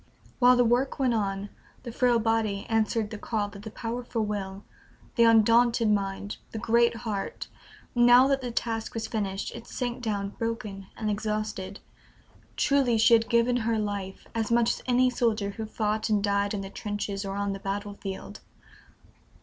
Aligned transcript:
While 0.39 0.55
the 0.57 0.65
work 0.65 0.97
went 0.97 1.13
on, 1.13 1.51
the 1.83 1.91
frail 1.91 2.17
body 2.17 2.65
answered 2.67 3.11
the 3.11 3.19
call 3.19 3.51
of 3.53 3.61
the 3.61 3.69
powerful 3.69 4.25
will, 4.25 4.63
the 5.15 5.25
undaunted 5.25 5.91
mind, 5.91 6.37
the 6.53 6.57
great 6.57 6.95
heart; 6.95 7.49
now 7.93 8.27
that 8.27 8.41
the 8.41 8.49
task 8.49 8.95
was 8.95 9.05
finished, 9.05 9.51
it 9.53 9.67
sank 9.67 10.01
down 10.01 10.29
broken 10.29 10.87
and 10.97 11.11
exhausted. 11.11 11.81
Truly, 12.57 12.97
she 12.97 13.13
had 13.13 13.29
given 13.29 13.57
her 13.57 13.77
life, 13.77 14.25
as 14.33 14.49
much 14.51 14.71
as 14.71 14.83
any 14.87 15.11
soldier 15.11 15.51
who 15.51 15.67
fought 15.67 16.09
and 16.09 16.23
died 16.23 16.55
in 16.55 16.61
the 16.61 16.71
trenches 16.71 17.23
or 17.23 17.35
on 17.35 17.53
the 17.53 17.59
battlefield. 17.59 18.39